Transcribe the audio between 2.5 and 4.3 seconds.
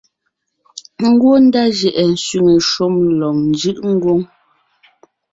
shúm lɔg njʉʼ ngwóŋ;